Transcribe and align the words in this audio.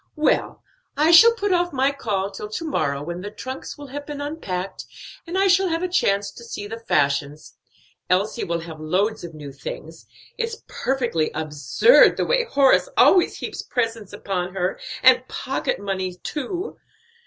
"Well, 0.15 0.63
I 0.97 1.11
shall 1.11 1.35
put 1.35 1.51
off 1.51 1.71
my 1.71 1.91
call 1.91 2.31
till 2.31 2.49
to 2.49 2.65
morrow, 2.65 3.03
when 3.03 3.21
the 3.21 3.29
trunks 3.29 3.77
will 3.77 3.85
have 3.89 4.03
been 4.07 4.19
unpacked, 4.19 4.87
and 5.27 5.37
I 5.37 5.45
shall 5.45 5.67
have 5.67 5.83
a 5.83 5.87
chance 5.87 6.31
to 6.31 6.43
see 6.43 6.65
the 6.65 6.79
fashions. 6.79 7.55
Elsie 8.09 8.43
will 8.43 8.61
have 8.61 8.79
loads 8.79 9.23
of 9.23 9.35
new 9.35 9.51
things; 9.51 10.07
it's 10.39 10.63
perfectly 10.67 11.29
absurd 11.35 12.17
the 12.17 12.25
way 12.25 12.45
Horace 12.45 12.89
heaps 13.37 13.61
presents 13.61 14.11
upon 14.11 14.55
her, 14.55 14.79
and 15.03 15.27
pocket 15.27 15.79
money 15.79 16.15
too. 16.15 16.79